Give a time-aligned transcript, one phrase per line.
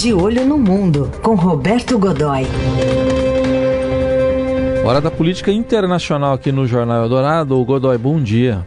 [0.00, 2.44] De Olho no Mundo, com Roberto Godoy.
[4.82, 7.60] Hora da política internacional aqui no Jornal Eldorado.
[7.60, 8.66] O Godoy, bom dia.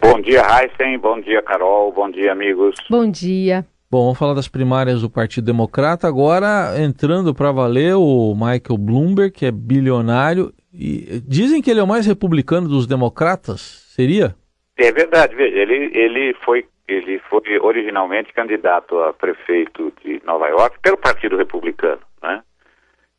[0.00, 0.98] Bom dia, Heisen.
[0.98, 1.92] Bom dia, Carol.
[1.92, 2.74] Bom dia, amigos.
[2.90, 3.64] Bom dia.
[3.88, 6.08] Bom, vamos falar das primárias do Partido Democrata.
[6.08, 10.52] Agora, entrando para valer, o Michael Bloomberg, que é bilionário.
[10.74, 13.84] E dizem que ele é o mais republicano dos democratas.
[13.94, 14.34] Seria?
[14.76, 15.34] É verdade.
[15.34, 21.36] Veja, ele, ele foi ele foi originalmente candidato a prefeito de Nova York pelo Partido
[21.36, 22.42] Republicano, né?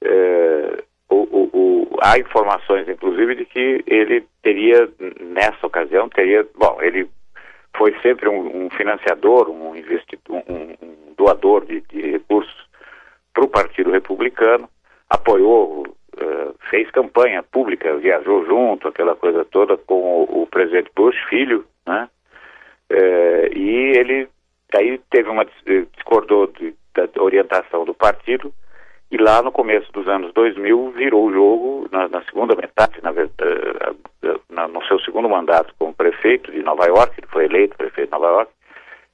[0.04, 4.90] É, o, o, o, há informações, inclusive, de que ele teria,
[5.22, 7.10] nessa ocasião, teria, bom, ele
[7.76, 12.68] foi sempre um, um financiador, um, investidor, um, um doador de, de recursos
[13.34, 14.70] para o Partido Republicano,
[15.10, 21.18] apoiou, uh, fez campanha pública, viajou junto, aquela coisa toda com o, o presidente Bush,
[21.30, 22.10] filho, né?
[22.90, 24.28] É, e ele
[24.78, 28.54] aí teve uma eh, discordou de, da orientação do partido
[29.12, 33.12] e lá no começo dos anos 2000 virou o jogo na, na segunda metade, na,
[33.12, 38.10] eh, na, no seu segundo mandato como prefeito de Nova York, ele foi eleito prefeito
[38.10, 38.52] de Nova York.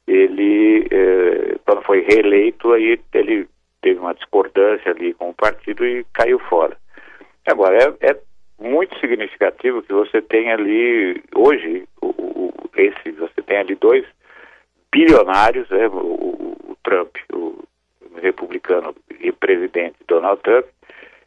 [0.07, 3.47] Ele, eh, quando foi reeleito, aí ele
[3.81, 6.77] teve uma discordância ali com o partido e caiu fora.
[7.49, 8.17] Agora, é, é
[8.59, 14.05] muito significativo que você tem ali, hoje, o, o, esse, você tem ali dois
[14.91, 17.63] bilionários, né, o, o Trump, o
[18.21, 20.65] republicano e presidente Donald Trump,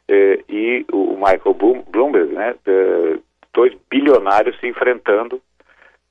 [0.09, 3.19] eh, e o Michael Bloomberg, né, eh,
[3.55, 5.41] dois bilionários se enfrentando,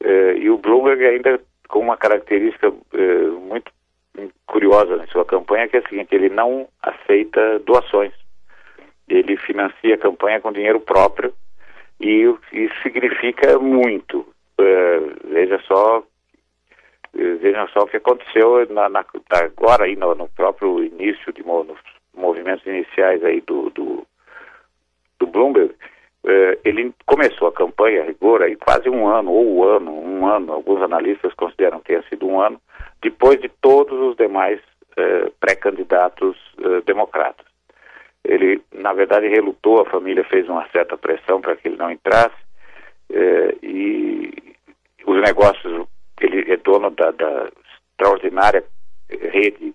[0.04, 1.40] eh, e o Bloomberg ainda
[1.70, 2.72] com uma característica
[3.48, 3.72] muito
[4.46, 8.12] curiosa na sua campanha, que é a seguinte, ele não aceita doações
[9.12, 11.34] ele financia a campanha com dinheiro próprio
[12.00, 14.20] e isso significa muito.
[14.60, 16.04] Uh, veja só uh,
[17.14, 21.78] veja só o que aconteceu na, na, agora aí no, no, próprio início de nos
[22.16, 24.08] movimentos iniciais aí do, do,
[25.20, 25.74] do Bloomberg.
[26.24, 30.28] Uh, ele começou a campanha a rigor aí quase um ano, ou um ano, um
[30.28, 32.62] ano, alguns analistas consideram que tenha sido um ano,
[33.02, 34.60] depois de todos os demais
[35.40, 36.38] pré-candidatos
[36.86, 37.51] democratas.
[38.32, 42.38] Ele, na verdade, relutou, a família fez uma certa pressão para que ele não entrasse,
[43.10, 44.56] eh, e
[45.06, 45.86] os negócios,
[46.22, 47.50] ele é dono da, da
[47.92, 48.64] extraordinária
[49.10, 49.74] rede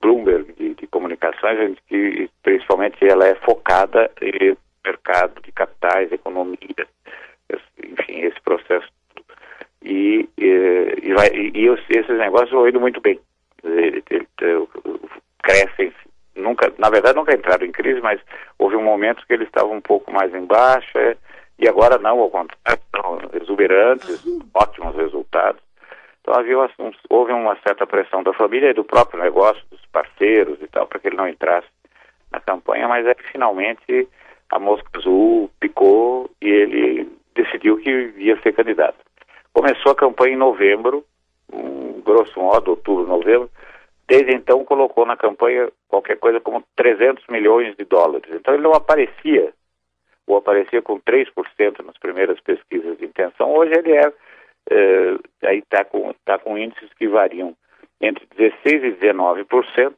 [0.00, 6.86] Bloomberg de, de, comunicações, que principalmente ela é focada em mercado de capitais, economia,
[7.84, 8.88] enfim, esse processo.
[9.82, 13.20] E, e, e, e, e esses negócios vão indo muito bem.
[13.62, 14.68] Ele, ele, ele,
[15.42, 15.87] crescem
[16.78, 18.20] na verdade nunca entraram em crise, mas
[18.58, 21.16] houve um momento que eles estavam um pouco mais em baixa
[21.58, 24.24] e agora não, ao contrário, estão exuberantes,
[24.54, 25.60] ótimos resultados.
[26.22, 26.70] Então havia uma,
[27.10, 31.00] houve uma certa pressão da família e do próprio negócio, dos parceiros e tal, para
[31.00, 31.66] que ele não entrasse
[32.30, 34.08] na campanha, mas é que finalmente
[34.50, 38.98] a mosca azul picou e ele decidiu que ia ser candidato.
[39.52, 41.04] Começou a campanha em novembro,
[41.52, 43.50] um, grosso modo, outubro, novembro,
[44.08, 48.26] Desde então colocou na campanha qualquer coisa como 300 milhões de dólares.
[48.32, 49.52] Então ele não aparecia,
[50.26, 53.52] ou aparecia com 3% nas primeiras pesquisas de intenção.
[53.54, 54.12] Hoje ele é,
[54.70, 55.18] é
[55.48, 57.54] aí está com, tá com índices que variam
[58.00, 59.94] entre 16% e 19%,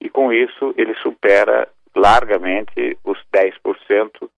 [0.00, 4.28] e com isso ele supera largamente os 10%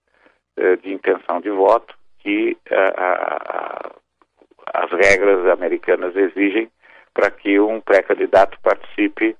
[0.58, 6.70] é, de intenção de voto que a, a, a, as regras americanas exigem
[7.18, 9.36] para que um pré-candidato participe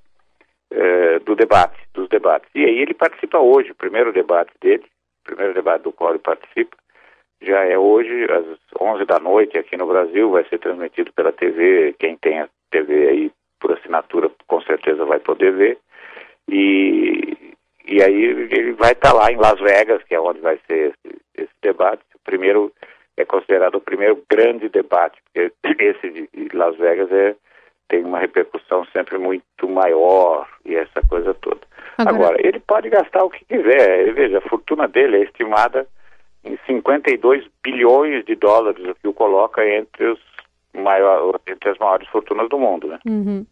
[0.69, 2.49] eh, do debate, dos debates.
[2.53, 4.83] E aí ele participa hoje, o primeiro debate dele,
[5.21, 6.75] o primeiro debate do qual ele participa,
[7.41, 8.45] já é hoje, às
[8.81, 13.07] 11 da noite, aqui no Brasil, vai ser transmitido pela TV, quem tem a TV
[13.07, 13.31] aí
[13.61, 15.77] por assinatura com certeza vai poder ver,
[16.49, 20.59] e, e aí ele vai estar tá lá em Las Vegas, que é onde vai
[20.67, 22.73] ser esse, esse debate, o primeiro
[23.15, 27.35] é considerado o primeiro grande debate, porque esse de Las Vegas é
[27.89, 31.59] tem uma repercussão sempre muito maior e essa coisa toda.
[31.97, 34.13] Agora, Agora ele pode gastar o que quiser.
[34.13, 35.85] Veja, a fortuna dele é estimada
[36.45, 40.19] em 52 bilhões de dólares, o que o coloca entre, os
[40.73, 42.87] maior, entre as maiores fortunas do mundo.
[42.87, 42.99] Né?
[43.05, 43.45] Uhum.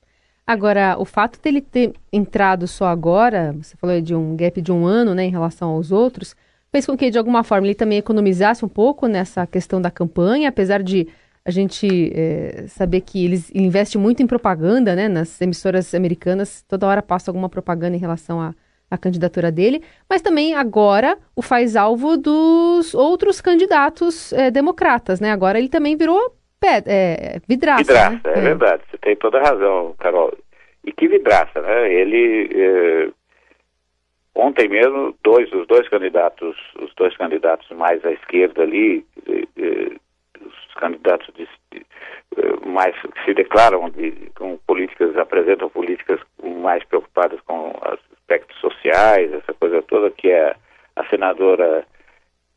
[0.46, 4.86] Agora, o fato dele ter entrado só agora, você falou de um gap de um
[4.86, 6.36] ano né, em relação aos outros,
[6.72, 10.48] fez com que, de alguma forma, ele também economizasse um pouco nessa questão da campanha,
[10.48, 11.08] apesar de
[11.48, 15.08] a gente é, saber que eles investem muito em propaganda, né?
[15.08, 18.54] Nas emissoras americanas, toda hora passa alguma propaganda em relação à,
[18.92, 25.32] à candidatura dele, mas também agora o faz alvo dos outros candidatos é, democratas, né?
[25.32, 27.82] Agora ele também virou pé, é, vidraça.
[27.82, 28.34] Vidraça, né?
[28.36, 30.34] é, é, verdade, você tem toda a razão, Carol.
[30.84, 31.94] E que vidraça, né?
[31.94, 33.14] Ele,
[34.36, 39.06] ontem mesmo, dois, os dois candidatos, os dois candidatos mais à esquerda ali,
[40.46, 41.86] os candidatos de, de,
[42.66, 46.20] mais que se declaram de, com políticas, apresentam políticas
[46.62, 50.56] mais preocupadas com aspectos sociais, essa coisa toda, que é
[50.96, 51.86] a senadora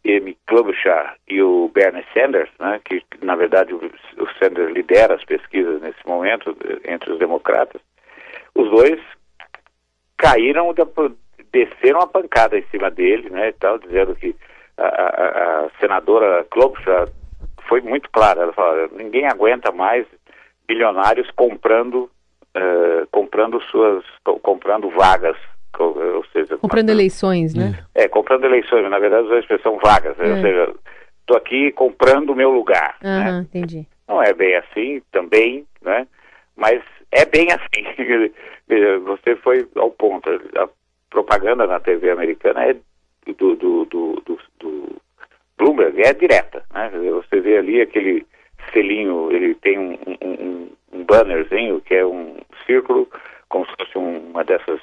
[0.05, 5.25] Amy Klobuchar e o Bernie Sanders, né, que na verdade o, o Sanders lidera as
[5.25, 7.81] pesquisas nesse momento entre os democratas,
[8.55, 9.01] os dois
[10.17, 10.87] caíram, da,
[11.53, 14.35] desceram a pancada em cima dele, né, e tal, dizendo que
[14.77, 17.09] a, a, a senadora Klobuchar
[17.71, 20.05] foi muito clara, ela falou, ninguém aguenta mais
[20.67, 22.11] bilionários comprando,
[22.57, 24.05] uh, comprando suas,
[24.43, 25.37] comprando vagas
[25.79, 26.59] ou seja...
[26.59, 27.79] Comprando eleições, né?
[27.95, 30.29] É, comprando eleições, na verdade a expressão vagas, né?
[30.29, 30.35] é.
[30.35, 30.75] ou seja,
[31.21, 32.97] estou aqui comprando o meu lugar.
[33.03, 33.47] Uhum, né?
[33.49, 33.87] entendi.
[34.09, 36.07] Não é bem assim, também, né?
[36.57, 36.83] Mas
[37.13, 38.33] é bem assim.
[39.05, 40.29] Você foi ao ponto.
[40.57, 40.69] A
[41.09, 42.75] propaganda na TV americana é
[43.39, 44.97] do, do, do, do, do
[45.57, 47.11] Bloomberg é direta, né?
[47.11, 48.27] Você vê ali aquele
[48.73, 52.37] selinho, ele tem um, um, um bannerzinho que é um
[52.67, 53.09] círculo,
[53.49, 54.81] como se fosse uma dessas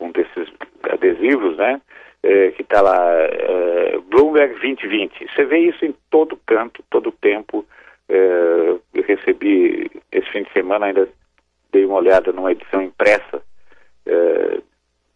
[0.00, 0.52] um desses
[0.90, 1.80] adesivos, né?
[2.22, 5.26] É, que está lá, é, Bloomberg 2020.
[5.30, 7.66] Você vê isso em todo canto, todo tempo.
[8.08, 11.08] É, eu recebi esse fim de semana, ainda
[11.70, 13.42] dei uma olhada numa edição impressa
[14.06, 14.60] é,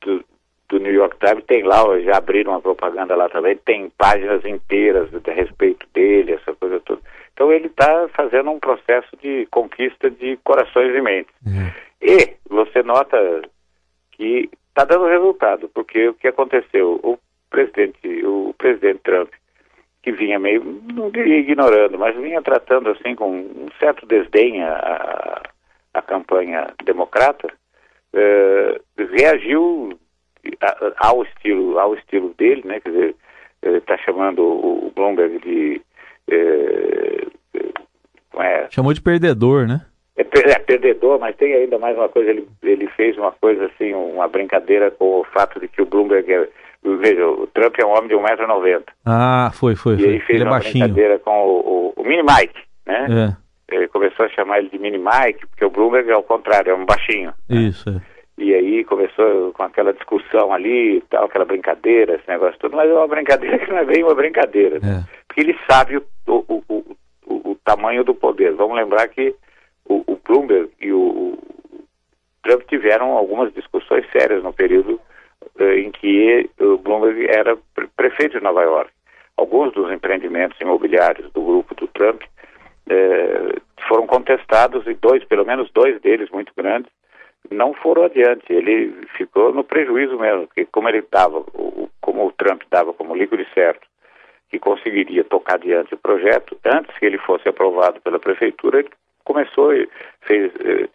[0.03, 0.25] do,
[0.69, 5.09] do, New York Times, tem lá, já abriram uma propaganda lá também, tem páginas inteiras
[5.15, 7.01] a respeito dele, essa coisa toda.
[7.33, 11.35] Então ele está fazendo um processo de conquista de corações e mentes.
[11.47, 11.71] Uhum.
[12.03, 13.17] E você nota
[14.13, 17.01] que está dando resultado, porque o que aconteceu?
[17.03, 17.19] O
[17.51, 19.31] presidente, o presidente Trump,
[20.03, 20.63] que vinha meio,
[20.93, 25.43] não diria ignorando, mas vinha tratando assim com um certo desdém a,
[25.95, 27.49] a campanha democrata,
[28.13, 29.98] eh, reagiu
[30.99, 32.81] ao estilo ao estilo dele, né?
[32.81, 33.17] Quer dizer,
[33.63, 35.81] está chamando o Bloomberg de
[36.31, 37.27] eh,
[38.39, 39.85] é, chamou de perdedor, né?
[40.19, 43.95] é, é, perdedor, mas tem ainda mais uma coisa, ele, ele fez uma coisa assim,
[43.95, 46.49] uma brincadeira com o fato de que o Bloomberg é,
[46.83, 48.83] veja, o Trump é um homem de 1,90m.
[49.07, 49.95] Ah, foi, foi.
[49.95, 53.07] E ele fez ele é uma é brincadeira com o, o, o Mini Mike, né?
[53.71, 53.77] É.
[53.77, 56.75] Ele começou a chamar ele de Mini Mike, porque o Bloomberg é o contrário, é
[56.75, 57.33] um baixinho.
[57.49, 57.61] Né?
[57.61, 58.01] Isso, é.
[58.39, 62.95] E aí começou com aquela discussão ali tal, aquela brincadeira, esse negócio todo, mas é
[62.95, 65.05] uma brincadeira que não é bem uma brincadeira, né?
[65.05, 65.19] É.
[65.27, 66.97] Porque ele sabe o, o, o,
[67.27, 68.55] o, tamanho do poder.
[68.55, 69.35] Vamos lembrar que
[69.85, 71.39] o, o Bloomberg e o, o,
[72.45, 75.01] Trump tiveram algumas discussões sérias no período
[75.59, 78.91] eh, em que o Bloomberg era pre prefeito de Nova York.
[79.37, 82.23] Alguns dos empreendimentos imobiliários do grupo do Trump
[82.89, 83.57] eh,
[83.89, 86.91] foram contestados e dois, pelo menos dois deles muito grandes,
[87.51, 88.53] não foram adiante.
[88.53, 91.45] Ele ficou no prejuízo mesmo, porque como ele dava,
[92.01, 93.87] como o Trump dava como líquido certo,
[94.51, 98.91] que conseguiria tocar adiante o projeto, antes que ele fosse aprovado pela prefeitura, ele
[99.25, 99.71] começou
[100.23, 100.89] fez, eh,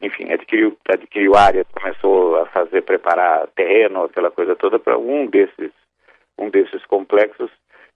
[0.00, 5.70] enfim, adquiriu, adquiriu áreas, começou a fazer, preparar terreno, aquela coisa toda para um desses,
[6.38, 7.50] um desses complexos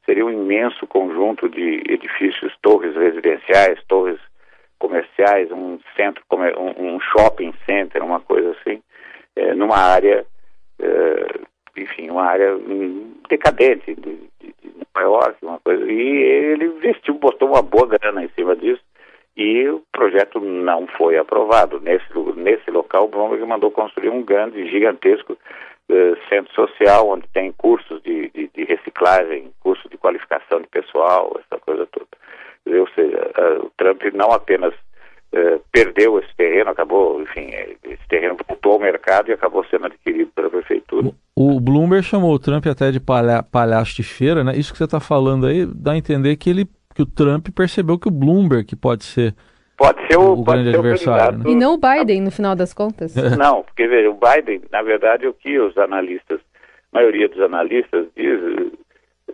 [0.05, 4.19] seria um imenso conjunto de edifícios, torres residenciais, torres
[4.81, 8.83] comerciais, um centro, um shopping center, uma coisa assim,
[9.37, 10.27] é, numa área,
[10.81, 11.41] é,
[11.77, 12.59] enfim, uma área
[13.29, 15.85] decadente de, de, de Nova York, uma coisa.
[15.85, 18.83] E ele vestiu, botou uma boa grana em cima disso
[19.37, 21.81] e o projeto não foi aprovado.
[21.81, 22.07] Nesse,
[22.37, 28.03] nesse local, o Bloomberg mandou construir um grande, gigantesco uh, centro social, onde tem cursos
[28.03, 32.10] de, de, de, reciclagem, cursos de qualificação de pessoal, essa coisa toda.
[32.79, 33.31] Ou seja,
[33.63, 34.73] o Trump não apenas
[35.33, 37.51] uh, perdeu esse terreno, acabou, enfim,
[37.85, 41.11] esse terreno voltou ao mercado e acabou sendo adquirido pela prefeitura.
[41.35, 44.57] O Bloomberg chamou o Trump até de palha palhaço de feira, né?
[44.57, 47.99] Isso que você está falando aí dá a entender que ele que o Trump percebeu
[47.99, 49.35] que o Bloomberg que pode ser
[49.81, 51.39] pode ser o, o grande adversário.
[51.39, 51.45] Né?
[51.51, 53.15] E não o Biden, no final das contas.
[53.39, 56.39] Não, porque veja, o Biden, na verdade, o que os analistas,
[56.93, 58.39] a maioria dos analistas diz,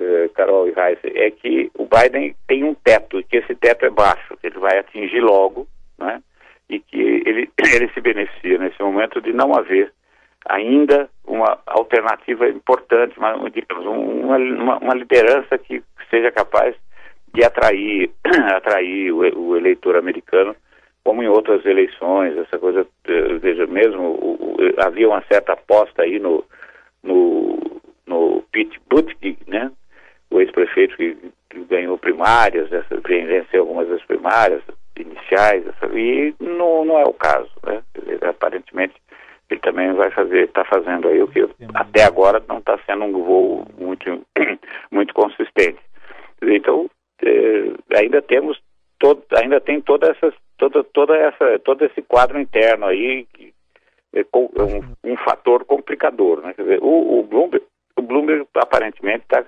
[0.01, 3.85] eh, Carol e Heiser, é que o Biden tem um teto, e que esse teto
[3.85, 5.67] é baixo, que ele vai atingir logo,
[5.99, 6.23] né?
[6.69, 9.93] E que ele, ele se beneficia nesse momento de não haver
[10.49, 16.75] ainda uma alternativa importante, uma, digamos, uma, uma, uma liderança que seja capaz
[17.35, 18.11] de atrair,
[18.55, 20.55] atrair o, o, eleitor americano,
[21.05, 26.03] como em outras eleições, essa coisa, eh, veja, mesmo o, o, havia uma certa aposta
[26.03, 26.45] aí no,
[27.03, 29.71] no, no Pete Buttigieg, né,
[30.31, 31.17] o ex-prefeito que,
[31.51, 34.63] que, ganhou primárias, essa, venceu algumas das primárias
[34.99, 37.83] iniciais, essa, e não, não é o caso, né,
[38.23, 38.95] aparentemente
[39.51, 43.13] Ele também vai fazer, está fazendo aí o que até agora não está sendo um
[43.13, 44.27] voo muito,
[44.91, 45.81] muito consistente.
[46.43, 46.91] Então,
[47.23, 48.61] é, ainda temos
[48.99, 53.53] todo, ainda tem toda essa, toda, toda essa, todo esse quadro interno aí que
[54.15, 56.41] é, é um, um, fator complicador.
[56.41, 56.55] Né?
[56.55, 57.65] Quer dizer, o, o, Bloomberg,
[57.97, 59.45] o Bloomberg aparentemente está,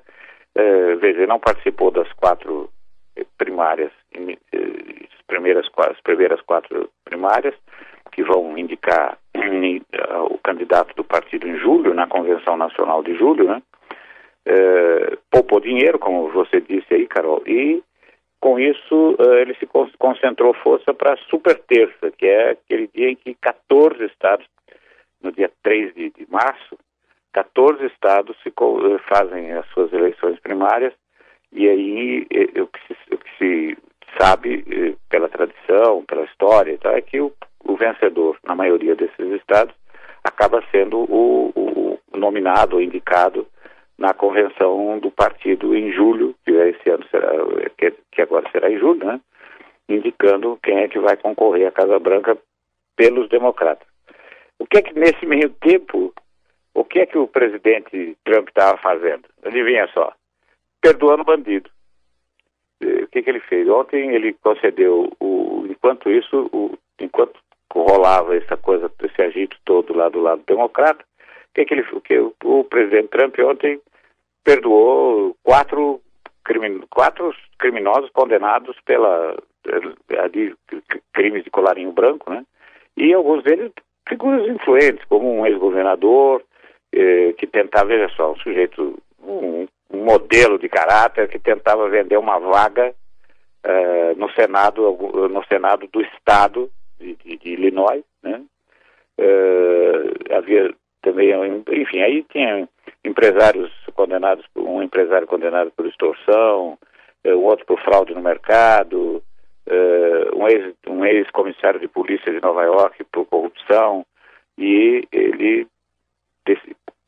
[0.59, 2.69] é, veja, não participou das quatro
[3.37, 7.55] primárias, as primeiras, as primeiras quatro primárias,
[8.11, 9.17] que vão indicar
[10.31, 13.63] o candidato do partido em julho, na Convenção Nacional de julho, né?
[14.45, 17.83] É, poupou dinheiro, como você disse aí, Carol, e
[18.41, 23.17] com isso ele se concentrou força para a super terça, que é aquele dia em
[23.17, 24.47] que 14 estados,
[25.23, 26.79] no dia 3 de, de março,
[27.39, 28.53] 14 estados se,
[29.09, 30.93] fazem as suas eleições primárias
[31.53, 32.27] e aí
[32.61, 33.79] o que se, o que se
[34.19, 37.33] sabe eh, pela tradição, pela história e tal, é que o,
[37.65, 39.75] o vencedor, na maioria desses estados,
[40.25, 43.47] acaba sendo o, o nominado ou indicado
[43.97, 47.31] na convenção do partido em julho, que esse ano será,
[47.77, 49.21] que, que agora será em julho, né?
[49.89, 52.37] indicando quem é que vai concorrer à Casa Branca
[52.97, 53.87] pelos democratas.
[54.59, 56.13] O que é que nesse meio tempo,
[56.79, 59.25] o que é que o presidente Trump estava fazendo?
[59.45, 60.13] Adivinha só,
[60.81, 61.69] perdoando bandido.
[62.81, 63.69] Eh, o que, que ele fez?
[63.69, 67.41] Ontem ele concedeu, o, enquanto isso, o, enquanto
[67.73, 71.05] rolava essa coisa, esse agito todo lá do lado democrata,
[71.53, 73.81] que, que, ele, que o, o presidente Trump ontem
[74.45, 76.01] perdoou quatro,
[76.45, 80.55] crimin, quatro criminosos condenados pela eh, de,
[81.13, 82.45] crimes de colarinho branco, né?
[82.97, 83.73] E alguns deles
[84.09, 86.43] figuras influentes, como um ex-governador
[86.93, 92.17] eh, que tentava, veja só, um sujeito, um, um modelo de caráter que tentava vender
[92.17, 92.95] uma vaga
[93.65, 94.91] uh, no Senado
[95.29, 98.43] no Senado do Estado de, de, de Illinois, né?
[99.19, 101.31] Uh, havia também,
[101.73, 102.69] enfim, aí tinha
[103.05, 106.79] empresários condenados, um empresário condenado por extorsão,
[107.25, 109.23] um outro por fraude no mercado,
[110.35, 114.05] um ex um ex-comissário de polícia de Nova York por corrupção
[114.57, 115.67] e ele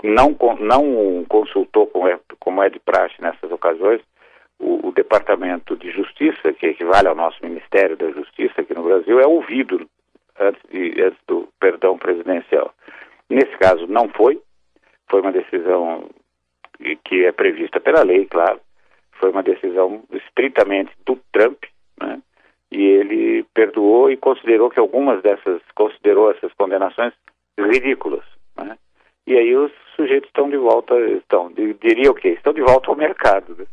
[0.02, 4.00] não, não consultou, como é, como é de praxe nessas ocasiões,
[4.59, 9.19] o, o, Departamento de Justiça, que equivale ao nosso Ministério da Justiça aqui no Brasil,
[9.19, 9.88] é ouvido
[10.38, 12.75] antes, de, antes do perdão presidencial.
[13.28, 14.40] Nesse caso, não foi.
[15.09, 16.09] Foi uma decisão
[17.04, 18.61] que é prevista pela lei, claro.
[19.12, 21.64] Foi uma decisão estritamente do Trump,
[22.00, 22.21] né?
[22.71, 27.12] E ele perdoou e considerou que algumas dessas, considerou essas condenações
[27.59, 28.25] ridículas?
[29.30, 32.30] E aí os sujeitos estão de volta, estão, diria o quê?
[32.30, 33.54] Estão de volta ao mercado.
[33.56, 33.64] Né?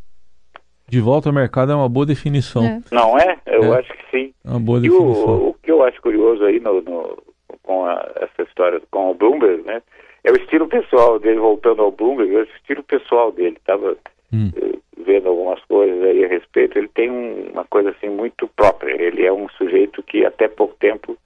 [0.88, 2.64] De volta ao mercado é uma boa definição.
[2.64, 2.80] É.
[2.92, 3.40] Não é?
[3.48, 3.80] Eu é.
[3.80, 4.34] acho que sim.
[4.46, 5.10] É uma boa definição.
[5.10, 7.18] E o, o que eu acho curioso aí no, no
[7.64, 9.82] com a, essa história com o Bloomberg, né?
[10.24, 13.58] É o estilo pessoal dele, voltando ao Bloomberg, é o estilo pessoal dele.
[13.58, 13.98] Estava
[14.32, 14.52] hum.
[14.56, 16.78] eh, vendo algumas coisas aí a respeito.
[16.78, 18.94] Ele tem um, uma coisa assim muito própria.
[19.02, 21.18] Ele é um sujeito que até pouco tempo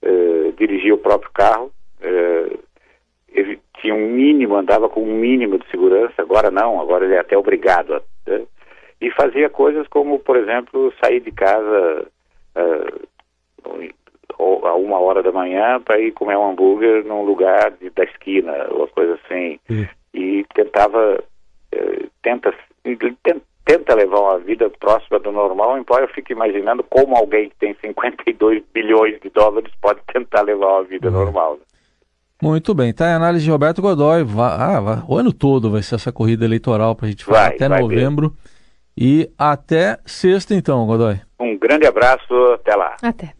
[0.00, 1.70] eh, dirigia o próprio carro.
[2.00, 2.56] Eh,
[3.34, 7.20] ele tinha um mínimo, andava com um mínimo de segurança, agora não, agora ele é
[7.20, 8.02] até obrigado a.
[8.26, 8.42] Né?
[9.00, 12.06] E fazia coisas como, por exemplo, sair de casa
[12.56, 18.04] uh, a uma hora da manhã para ir comer um hambúrguer num lugar de, da
[18.04, 19.58] esquina, ou coisa assim.
[20.14, 21.22] E tentava,
[21.74, 22.54] uh, tenta,
[23.64, 27.76] tenta levar uma vida próxima do normal, embora eu fique imaginando como alguém que tem
[27.84, 31.14] 52 bilhões de dólares pode tentar levar uma vida uhum.
[31.14, 31.54] normal.
[31.54, 31.73] Né?
[32.44, 34.22] Muito bem, tá a análise de Roberto Godoy.
[34.38, 37.68] ah, o ano todo vai ser essa corrida eleitoral para a gente falar vai, até
[37.70, 38.28] vai novembro.
[38.28, 38.50] Ver.
[38.96, 41.18] E até sexta, então, Godoy.
[41.40, 42.96] Um grande abraço, até lá.
[43.02, 43.32] Até.